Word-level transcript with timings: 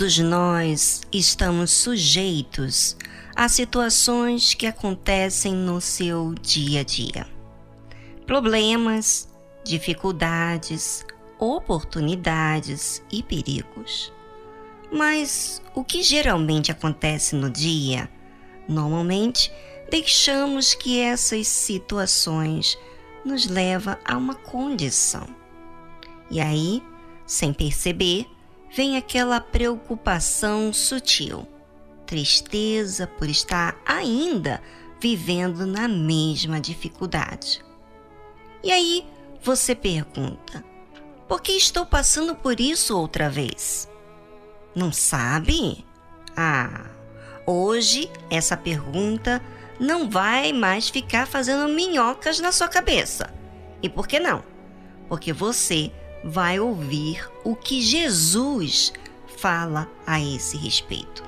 Todos 0.00 0.18
nós 0.18 1.02
estamos 1.12 1.70
sujeitos 1.70 2.96
a 3.36 3.50
situações 3.50 4.54
que 4.54 4.66
acontecem 4.66 5.52
no 5.52 5.78
seu 5.78 6.32
dia 6.40 6.80
a 6.80 6.82
dia. 6.82 7.26
Problemas, 8.26 9.28
dificuldades, 9.62 11.04
oportunidades 11.38 13.02
e 13.12 13.22
perigos. 13.22 14.10
Mas 14.90 15.60
o 15.74 15.84
que 15.84 16.02
geralmente 16.02 16.72
acontece 16.72 17.36
no 17.36 17.50
dia? 17.50 18.08
Normalmente, 18.66 19.52
deixamos 19.90 20.72
que 20.72 20.98
essas 20.98 21.46
situações 21.46 22.78
nos 23.22 23.46
leva 23.46 23.98
a 24.02 24.16
uma 24.16 24.34
condição. 24.34 25.26
E 26.30 26.40
aí, 26.40 26.82
sem 27.26 27.52
perceber, 27.52 28.26
vem 28.74 28.96
aquela 28.96 29.40
preocupação 29.40 30.72
sutil, 30.72 31.46
tristeza 32.06 33.06
por 33.06 33.28
estar 33.28 33.76
ainda 33.84 34.62
vivendo 35.00 35.66
na 35.66 35.88
mesma 35.88 36.60
dificuldade. 36.60 37.64
E 38.62 38.70
aí 38.70 39.06
você 39.42 39.74
pergunta: 39.74 40.64
por 41.28 41.40
que 41.40 41.52
estou 41.52 41.86
passando 41.86 42.34
por 42.34 42.60
isso 42.60 42.96
outra 42.96 43.28
vez? 43.30 43.88
Não 44.74 44.92
sabe? 44.92 45.84
Ah, 46.36 46.86
hoje 47.46 48.10
essa 48.30 48.56
pergunta 48.56 49.42
não 49.78 50.10
vai 50.10 50.52
mais 50.52 50.88
ficar 50.88 51.26
fazendo 51.26 51.72
minhocas 51.72 52.38
na 52.38 52.52
sua 52.52 52.68
cabeça. 52.68 53.32
E 53.82 53.88
por 53.88 54.06
que 54.06 54.20
não? 54.20 54.44
Porque 55.08 55.32
você 55.32 55.90
vai 56.22 56.60
ouvir 56.60 57.29
o 57.44 57.56
que 57.56 57.80
Jesus 57.80 58.92
fala 59.36 59.88
a 60.06 60.20
esse 60.20 60.56
respeito. 60.56 61.22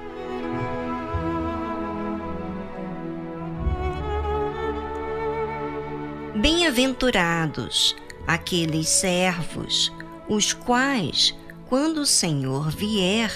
Bem-aventurados 6.35 7.95
aqueles 8.27 8.89
servos, 8.89 9.93
os 10.29 10.53
quais, 10.53 11.35
quando 11.69 11.99
o 11.99 12.07
Senhor 12.07 12.71
vier, 12.71 13.31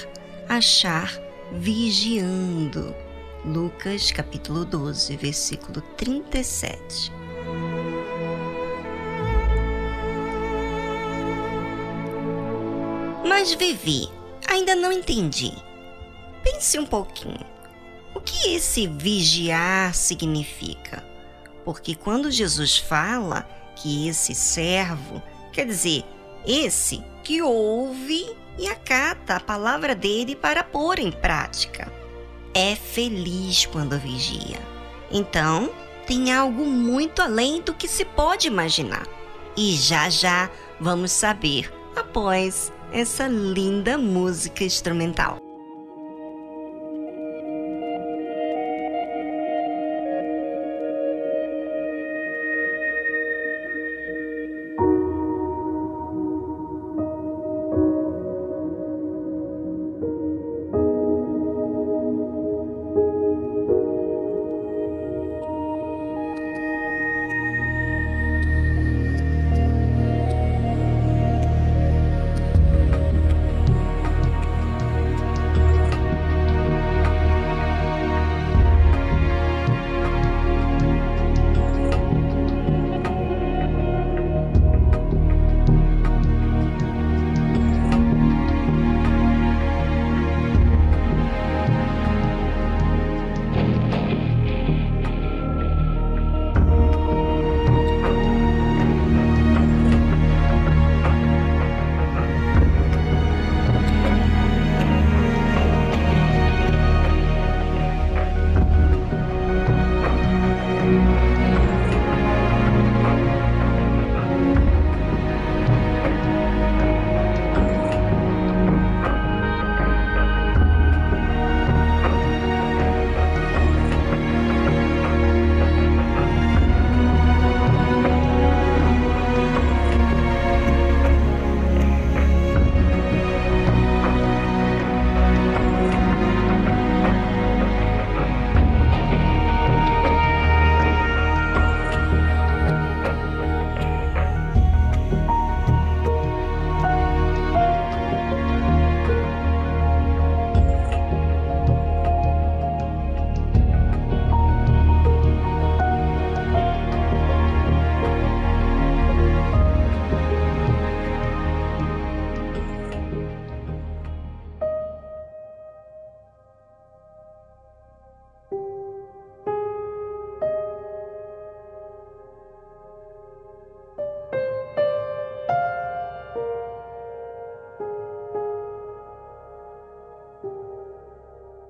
achar 0.48 1.12
vigiando. 1.52 2.94
Lucas 3.44 4.10
capítulo 4.10 4.64
12, 4.64 5.16
versículo 5.16 5.80
37. 5.96 7.15
Mas 13.46 13.54
Vivi, 13.54 14.08
ainda 14.48 14.74
não 14.74 14.90
entendi. 14.90 15.52
Pense 16.42 16.80
um 16.80 16.84
pouquinho. 16.84 17.46
O 18.12 18.20
que 18.20 18.56
esse 18.56 18.88
vigiar 18.88 19.94
significa? 19.94 21.04
Porque 21.64 21.94
quando 21.94 22.28
Jesus 22.28 22.76
fala 22.76 23.48
que 23.76 24.08
esse 24.08 24.34
servo, 24.34 25.22
quer 25.52 25.64
dizer, 25.64 26.02
esse 26.44 27.04
que 27.22 27.40
ouve 27.40 28.36
e 28.58 28.66
acata 28.66 29.36
a 29.36 29.40
palavra 29.40 29.94
dele 29.94 30.34
para 30.34 30.64
pôr 30.64 30.98
em 30.98 31.12
prática, 31.12 31.86
é 32.52 32.74
feliz 32.74 33.64
quando 33.64 33.96
vigia. 33.96 34.58
Então, 35.08 35.70
tem 36.04 36.32
algo 36.32 36.66
muito 36.66 37.22
além 37.22 37.60
do 37.60 37.74
que 37.74 37.86
se 37.86 38.04
pode 38.04 38.48
imaginar. 38.48 39.06
E 39.56 39.76
já 39.76 40.10
já 40.10 40.50
vamos 40.80 41.12
saber 41.12 41.72
após 41.94 42.72
essa 42.92 43.26
linda 43.28 43.96
música 43.98 44.64
instrumental. 44.64 45.45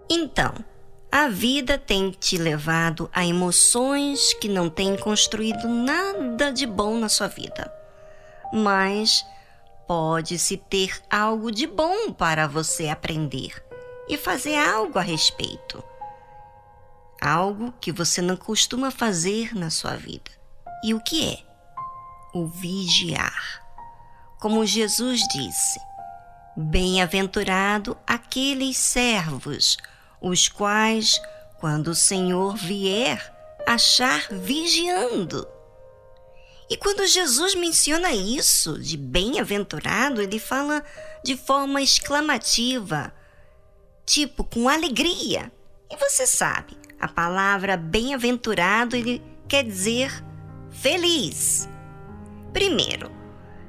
Então, 0.09 0.55
a 1.11 1.29
vida 1.29 1.79
tem 1.79 2.11
te 2.11 2.37
levado 2.37 3.11
a 3.13 3.25
emoções 3.25 4.35
que 4.35 4.49
não 4.49 4.69
têm 4.69 4.97
construído 4.97 5.69
nada 5.69 6.53
de 6.53 6.67
bom 6.67 6.99
na 6.99 7.09
sua 7.09 7.27
vida. 7.27 7.73
Mas 8.53 9.25
pode-se 9.89 10.57
ter 10.57 11.01
algo 11.11 11.51
de 11.51 11.67
bom 11.67 12.13
para 12.13 12.47
você 12.47 12.89
aprender 12.89 13.65
e 14.09 14.17
fazer 14.17 14.57
algo 14.57 14.99
a 14.99 15.03
respeito. 15.03 15.83
Algo 17.21 17.73
que 17.81 17.91
você 17.91 18.21
não 18.21 18.37
costuma 18.37 18.91
fazer 18.91 19.55
na 19.55 19.71
sua 19.71 19.97
vida. 19.97 20.31
E 20.85 20.93
o 20.93 21.01
que 21.01 21.33
é? 21.33 21.39
O 22.35 22.47
vigiar. 22.47 23.65
Como 24.39 24.67
Jesus 24.67 25.21
disse: 25.33 25.81
Bem-aventurado 26.57 27.97
aqueles 28.07 28.77
servos 28.77 29.79
os 30.21 30.49
quais, 30.49 31.21
quando 31.59 31.89
o 31.89 31.95
Senhor 31.95 32.57
vier, 32.57 33.35
achar 33.67 34.29
vigiando. 34.31 35.47
E 36.69 36.77
quando 36.77 37.07
Jesus 37.07 37.55
menciona 37.55 38.13
isso 38.13 38.79
de 38.79 38.97
bem-aventurado, 38.97 40.21
ele 40.21 40.39
fala 40.39 40.83
de 41.23 41.37
forma 41.37 41.81
exclamativa, 41.81 43.13
tipo 44.05 44.43
com 44.43 44.69
alegria. 44.69 45.53
E 45.91 45.97
você 45.97 46.27
sabe, 46.27 46.77
a 47.01 47.07
palavra 47.07 47.77
bem-aventurado 47.77 48.97
ele 48.97 49.23
quer 49.49 49.63
dizer 49.63 50.11
feliz. 50.71 51.69
Primeiro, 52.53 53.11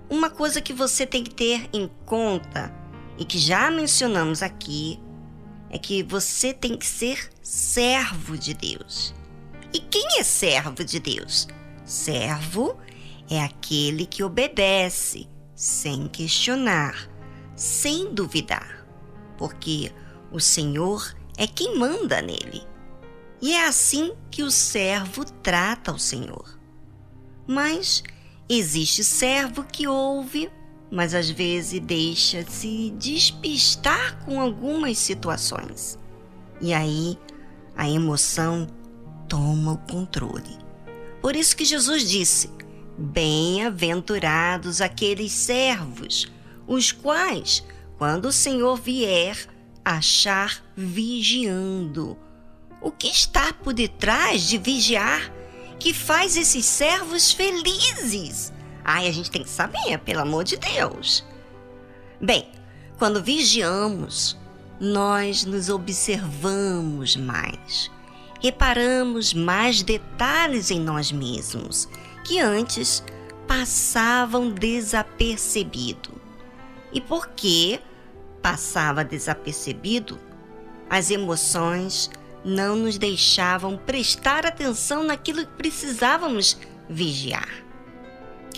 uma 0.09 0.29
coisa 0.29 0.61
que 0.61 0.73
você 0.73 1.05
tem 1.05 1.23
que 1.23 1.33
ter 1.33 1.69
em 1.73 1.87
conta 2.05 2.73
e 3.17 3.25
que 3.25 3.37
já 3.37 3.69
mencionamos 3.69 4.41
aqui 4.41 4.99
é 5.69 5.77
que 5.77 6.03
você 6.03 6.53
tem 6.53 6.77
que 6.77 6.85
ser 6.85 7.29
servo 7.41 8.37
de 8.37 8.53
Deus. 8.53 9.13
E 9.73 9.79
quem 9.79 10.19
é 10.19 10.23
servo 10.23 10.83
de 10.83 10.99
Deus? 10.99 11.47
Servo 11.85 12.77
é 13.29 13.41
aquele 13.41 14.05
que 14.05 14.23
obedece 14.23 15.27
sem 15.55 16.07
questionar, 16.07 17.09
sem 17.55 18.13
duvidar, 18.13 18.87
porque 19.37 19.91
o 20.31 20.39
Senhor 20.39 21.15
é 21.37 21.45
quem 21.47 21.77
manda 21.77 22.21
nele. 22.21 22.63
E 23.41 23.53
é 23.53 23.67
assim 23.67 24.13
que 24.31 24.43
o 24.43 24.49
servo 24.49 25.23
trata 25.25 25.91
o 25.91 25.99
Senhor. 25.99 26.57
Mas 27.45 28.03
existe 28.49 29.03
servo 29.03 29.63
que 29.63 29.87
ouve, 29.87 30.49
mas 30.91 31.13
às 31.13 31.29
vezes 31.29 31.79
deixa 31.79 32.45
se 32.49 32.91
despistar 32.97 34.23
com 34.25 34.39
algumas 34.39 34.97
situações. 34.97 35.99
E 36.61 36.73
aí 36.73 37.17
a 37.75 37.89
emoção 37.89 38.67
toma 39.27 39.73
o 39.73 39.77
controle. 39.77 40.57
Por 41.21 41.35
isso 41.35 41.55
que 41.55 41.65
Jesus 41.65 42.09
disse: 42.09 42.49
Bem-aventurados 42.97 44.81
aqueles 44.81 45.31
servos, 45.31 46.31
os 46.65 46.91
quais, 46.91 47.63
quando 47.97 48.25
o 48.25 48.31
Senhor 48.31 48.75
vier, 48.77 49.37
achar 49.83 50.63
vigiando. 50.75 52.17
O 52.81 52.91
que 52.91 53.07
está 53.07 53.53
por 53.53 53.73
detrás 53.73 54.43
de 54.43 54.57
vigiar 54.57 55.33
que 55.79 55.93
faz 55.93 56.35
esses 56.37 56.65
servos 56.65 57.31
felizes? 57.31 58.53
Ai, 58.89 59.05
a 59.05 59.11
gente 59.11 59.29
tem 59.29 59.43
que 59.43 59.49
saber, 59.49 59.97
pelo 60.05 60.21
amor 60.21 60.45
de 60.45 60.55
Deus. 60.55 61.25
Bem, 62.21 62.49
quando 62.97 63.21
vigiamos, 63.21 64.37
nós 64.79 65.43
nos 65.43 65.67
observamos 65.67 67.17
mais, 67.17 67.91
reparamos 68.41 69.33
mais 69.33 69.83
detalhes 69.83 70.71
em 70.71 70.79
nós 70.79 71.11
mesmos 71.11 71.89
que 72.23 72.39
antes 72.39 73.03
passavam 73.45 74.51
desapercebido. 74.51 76.13
E 76.93 77.01
por 77.01 77.27
que 77.31 77.81
passava 78.41 79.03
desapercebido? 79.03 80.17
As 80.89 81.11
emoções 81.11 82.09
não 82.41 82.77
nos 82.77 82.97
deixavam 82.97 83.77
prestar 83.77 84.45
atenção 84.45 85.03
naquilo 85.03 85.45
que 85.45 85.57
precisávamos 85.57 86.57
vigiar, 86.89 87.66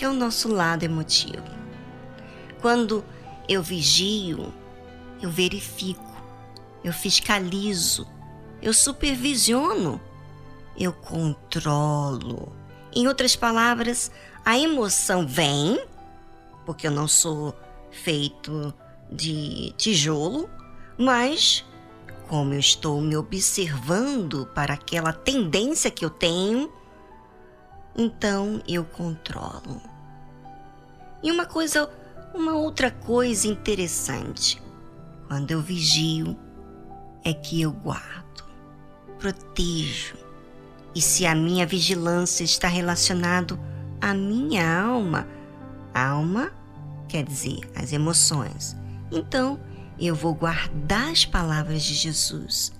é 0.04 0.08
o 0.08 0.12
nosso 0.12 0.48
lado 0.48 0.84
emotivo. 0.84 1.44
Quando 2.60 3.04
eu 3.48 3.62
vigio, 3.62 4.52
eu 5.20 5.30
verifico, 5.30 6.10
eu 6.84 6.92
fiscalizo, 6.92 8.06
eu 8.62 8.72
supervisiono, 8.72 10.00
eu 10.76 10.92
controlo, 10.92 12.52
em 12.94 13.06
outras 13.06 13.36
palavras, 13.36 14.10
a 14.44 14.58
emoção 14.58 15.26
vem, 15.26 15.80
porque 16.66 16.86
eu 16.86 16.90
não 16.90 17.06
sou 17.06 17.54
feito 17.90 18.74
de 19.10 19.72
tijolo, 19.76 20.48
mas 20.98 21.64
como 22.28 22.54
eu 22.54 22.60
estou 22.60 23.00
me 23.00 23.16
observando 23.16 24.46
para 24.54 24.74
aquela 24.74 25.12
tendência 25.12 25.90
que 25.90 26.04
eu 26.04 26.10
tenho, 26.10 26.72
então 27.96 28.62
eu 28.68 28.84
controlo. 28.84 29.89
E 31.22 31.30
uma 31.30 31.46
coisa, 31.46 31.90
uma 32.34 32.54
outra 32.54 32.90
coisa 32.90 33.46
interessante, 33.46 34.60
quando 35.28 35.50
eu 35.50 35.60
vigio, 35.60 36.36
é 37.24 37.32
que 37.32 37.60
eu 37.60 37.72
guardo, 37.72 38.44
protejo, 39.18 40.16
e 40.94 41.00
se 41.00 41.26
a 41.26 41.34
minha 41.34 41.66
vigilância 41.66 42.42
está 42.42 42.66
relacionado 42.66 43.58
à 44.00 44.12
minha 44.12 44.82
alma, 44.82 45.28
alma 45.94 46.52
quer 47.08 47.24
dizer 47.24 47.60
as 47.76 47.92
emoções. 47.92 48.76
Então, 49.10 49.60
eu 49.98 50.14
vou 50.14 50.34
guardar 50.34 51.10
as 51.10 51.24
palavras 51.24 51.82
de 51.82 51.94
Jesus 51.94 52.72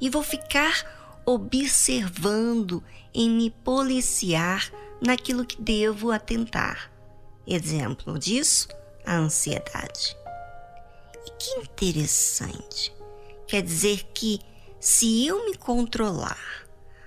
e 0.00 0.10
vou 0.10 0.22
ficar 0.22 0.84
observando 1.24 2.82
em 3.14 3.30
me 3.30 3.50
policiar 3.50 4.70
naquilo 5.00 5.44
que 5.44 5.60
devo 5.60 6.10
atentar. 6.10 6.90
Exemplo 7.50 8.18
disso, 8.18 8.68
a 9.06 9.16
ansiedade. 9.16 10.14
E 11.26 11.30
que 11.30 11.50
interessante. 11.60 12.92
Quer 13.46 13.62
dizer 13.62 14.04
que 14.12 14.38
se 14.78 15.26
eu 15.26 15.46
me 15.46 15.56
controlar, 15.56 16.66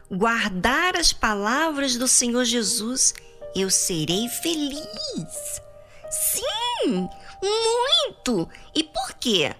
guardar 0.09 0.95
as 0.95 1.13
palavras 1.13 1.95
do 1.95 2.07
Senhor 2.07 2.43
Jesus, 2.43 3.13
eu 3.55 3.69
serei 3.69 4.27
feliz. 4.29 5.61
Sim, 6.09 7.07
muito! 7.43 8.49
E 8.75 8.83
por 8.83 9.13
quê? 9.19 9.55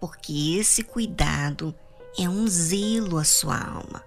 Porque 0.00 0.56
esse 0.58 0.82
cuidado 0.82 1.74
é 2.18 2.26
um 2.26 2.48
zelo 2.48 3.18
à 3.18 3.24
sua 3.24 3.58
alma, 3.58 4.02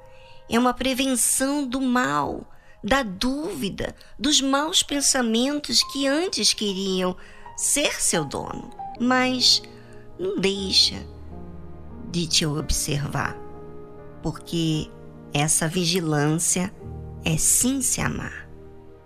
é 0.50 0.58
uma 0.58 0.74
prevenção 0.74 1.68
do 1.68 1.80
mal, 1.80 2.44
da 2.84 3.04
dúvida, 3.04 3.96
dos 4.18 4.42
maus 4.42 4.84
pensamentos 4.84 5.84
que 5.92 6.08
antes 6.08 6.54
queriam 6.54 7.16
ser 7.56 8.02
seu 8.02 8.24
dono, 8.24 8.70
mas 9.00 9.62
não 10.20 10.40
deixa 10.40 10.96
de 12.12 12.28
te 12.28 12.46
observar, 12.46 13.36
porque 14.22 14.90
essa 15.34 15.68
vigilância 15.68 16.74
é 17.26 17.38
sim 17.38 17.82
se 17.82 18.00
amar. 18.00 18.48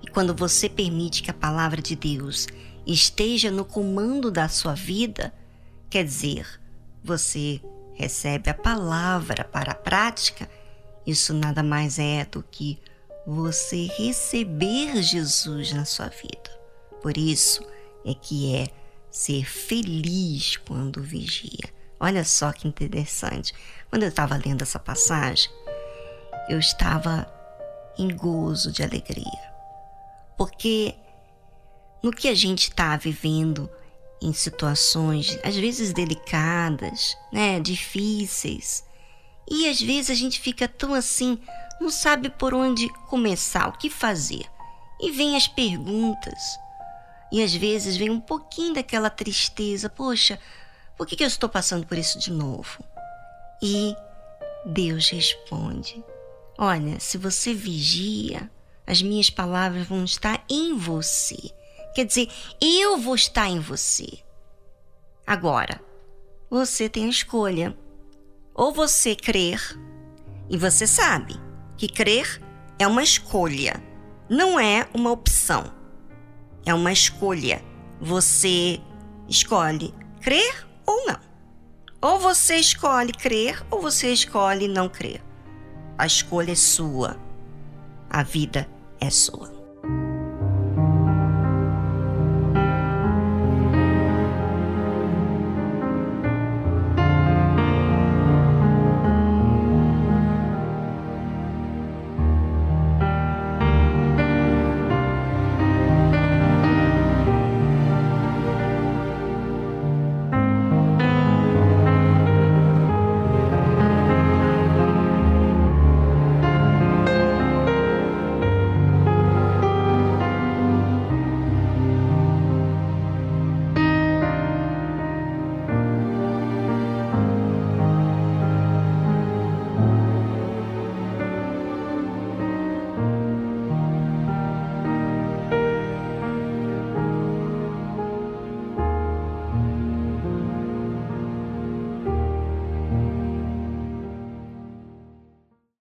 E 0.01 0.07
quando 0.07 0.35
você 0.35 0.69
permite 0.69 1.23
que 1.23 1.31
a 1.31 1.33
palavra 1.33 1.81
de 1.81 1.95
Deus 1.95 2.47
esteja 2.85 3.49
no 3.51 3.65
comando 3.65 4.29
da 4.31 4.47
sua 4.47 4.73
vida, 4.73 5.33
quer 5.89 6.03
dizer, 6.03 6.45
você 7.03 7.61
recebe 7.93 8.49
a 8.49 8.53
palavra 8.53 9.43
para 9.43 9.71
a 9.71 9.75
prática, 9.75 10.49
isso 11.05 11.33
nada 11.33 11.63
mais 11.63 11.99
é 11.99 12.25
do 12.25 12.43
que 12.43 12.79
você 13.25 13.87
receber 13.97 15.01
Jesus 15.01 15.71
na 15.73 15.85
sua 15.85 16.07
vida. 16.07 16.49
Por 17.01 17.17
isso 17.17 17.65
é 18.05 18.13
que 18.13 18.55
é 18.55 18.69
ser 19.09 19.45
feliz 19.45 20.57
quando 20.57 21.01
vigia. 21.01 21.69
Olha 21.99 22.23
só 22.23 22.51
que 22.51 22.67
interessante. 22.67 23.53
Quando 23.89 24.03
eu 24.03 24.09
estava 24.09 24.39
lendo 24.43 24.63
essa 24.63 24.79
passagem, 24.79 25.51
eu 26.49 26.57
estava 26.57 27.31
em 27.97 28.15
gozo 28.15 28.71
de 28.71 28.81
alegria. 28.81 29.51
Porque 30.37 30.95
no 32.01 32.11
que 32.11 32.27
a 32.27 32.35
gente 32.35 32.69
está 32.69 32.97
vivendo 32.97 33.69
em 34.21 34.33
situações 34.33 35.37
às 35.43 35.55
vezes 35.55 35.93
delicadas, 35.93 37.15
né, 37.31 37.59
difíceis, 37.59 38.83
e 39.49 39.67
às 39.67 39.81
vezes 39.81 40.09
a 40.09 40.15
gente 40.15 40.39
fica 40.39 40.67
tão 40.67 40.93
assim, 40.93 41.39
não 41.81 41.89
sabe 41.89 42.29
por 42.29 42.53
onde 42.53 42.87
começar, 43.07 43.67
o 43.67 43.71
que 43.73 43.89
fazer. 43.89 44.45
E 44.99 45.09
vem 45.09 45.35
as 45.35 45.47
perguntas. 45.47 46.59
E 47.31 47.41
às 47.41 47.55
vezes 47.55 47.97
vem 47.97 48.11
um 48.11 48.21
pouquinho 48.21 48.75
daquela 48.75 49.09
tristeza, 49.09 49.89
poxa, 49.89 50.39
por 50.95 51.07
que, 51.07 51.15
que 51.15 51.23
eu 51.23 51.27
estou 51.27 51.49
passando 51.49 51.87
por 51.87 51.97
isso 51.97 52.19
de 52.19 52.31
novo? 52.31 52.83
E 53.63 53.95
Deus 54.63 55.09
responde: 55.09 56.03
Olha, 56.55 56.99
se 56.99 57.17
você 57.17 57.51
vigia, 57.51 58.47
as 58.85 59.01
minhas 59.01 59.31
palavras 59.31 59.87
vão 59.87 60.03
estar 60.03 60.43
em 60.47 60.77
você. 60.77 61.51
Quer 61.95 62.05
dizer, 62.05 62.29
eu 62.61 62.97
vou 62.97 63.15
estar 63.15 63.49
em 63.49 63.59
você. 63.59 64.19
Agora, 65.25 65.81
você 66.47 66.87
tem 66.87 67.05
a 67.05 67.09
escolha. 67.09 67.75
Ou 68.53 68.71
você 68.71 69.15
crer, 69.15 69.59
e 70.49 70.57
você 70.57 70.85
sabe 70.85 71.50
que 71.77 71.87
crer 71.87 72.41
é 72.77 72.87
uma 72.87 73.03
escolha, 73.03 73.81
não 74.29 74.59
é 74.59 74.87
uma 74.93 75.11
opção. 75.11 75.71
É 76.65 76.73
uma 76.73 76.91
escolha. 76.91 77.61
Você 77.99 78.79
escolhe 79.27 79.93
crer 80.21 80.67
ou 80.85 81.05
não. 81.05 81.19
Ou 82.01 82.19
você 82.19 82.55
escolhe 82.55 83.11
crer 83.11 83.63
ou 83.69 83.81
você 83.81 84.11
escolhe 84.11 84.67
não 84.67 84.89
crer. 84.89 85.21
A 85.97 86.05
escolha 86.05 86.51
é 86.51 86.55
sua. 86.55 87.17
A 88.09 88.23
vida 88.23 88.67
é 88.99 89.09
sua. 89.09 89.60